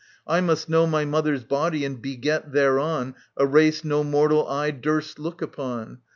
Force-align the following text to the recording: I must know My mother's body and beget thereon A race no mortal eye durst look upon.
I 0.25 0.41
must 0.41 0.67
know 0.67 0.87
My 0.87 1.05
mother's 1.05 1.43
body 1.43 1.85
and 1.85 2.01
beget 2.01 2.53
thereon 2.53 3.13
A 3.37 3.45
race 3.45 3.83
no 3.83 4.03
mortal 4.03 4.47
eye 4.47 4.71
durst 4.71 5.19
look 5.19 5.43
upon. 5.43 5.99